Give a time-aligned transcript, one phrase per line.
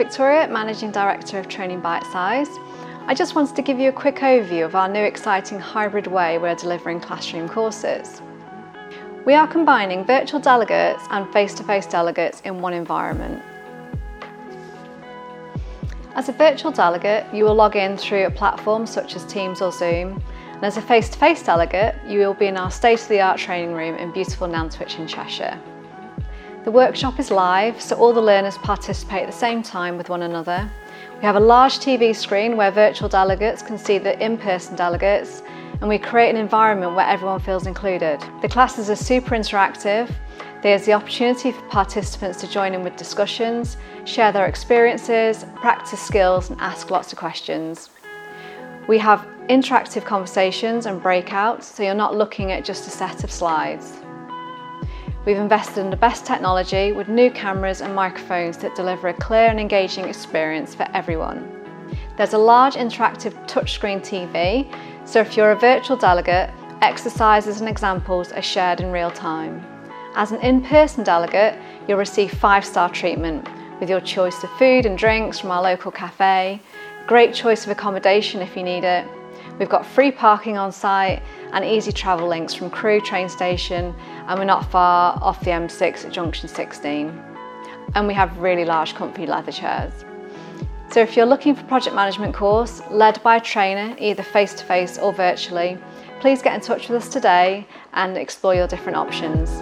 [0.00, 2.48] Victoria, Managing Director of Training Bitesize.
[3.06, 6.38] I just wanted to give you a quick overview of our new exciting hybrid way
[6.38, 8.22] we're delivering classroom courses.
[9.26, 13.42] We are combining virtual delegates and face-to-face delegates in one environment.
[16.14, 19.70] As a virtual delegate, you will log in through a platform such as Teams or
[19.70, 20.18] Zoom,
[20.54, 24.12] and as a face-to-face -face delegate, you will be in our state-of-the-art training room in
[24.12, 25.58] beautiful Nantwich in Cheshire.
[26.62, 30.20] The workshop is live, so all the learners participate at the same time with one
[30.20, 30.70] another.
[31.16, 35.42] We have a large TV screen where virtual delegates can see the in-person delegates,
[35.80, 38.22] and we create an environment where everyone feels included.
[38.42, 40.12] The classes are super interactive.
[40.62, 46.50] There's the opportunity for participants to join in with discussions, share their experiences, practice skills
[46.50, 47.88] and ask lots of questions.
[48.86, 53.30] We have interactive conversations and breakouts, so you're not looking at just a set of
[53.30, 53.99] slides.
[55.26, 59.48] We've invested in the best technology with new cameras and microphones that deliver a clear
[59.48, 61.46] and engaging experience for everyone.
[62.16, 64.74] There's a large interactive touchscreen TV,
[65.06, 66.50] so if you're a virtual delegate,
[66.80, 69.62] exercises and examples are shared in real time.
[70.14, 71.54] As an in-person delegate,
[71.86, 73.46] you'll receive five-star treatment
[73.78, 76.62] with your choice of food and drinks from our local cafe,
[77.06, 79.06] great choice of accommodation if you need it,
[79.60, 81.22] We've got free parking on site
[81.52, 83.94] and easy travel links from Crewe train station
[84.26, 87.08] and we're not far off the M6 at junction 16.
[87.94, 89.92] And we have really large comfy leather chairs.
[90.90, 95.02] So if you're looking for project management course led by a trainer, either face-to-face -face
[95.02, 95.76] or virtually,
[96.20, 99.60] please get in touch with us today and explore your different options.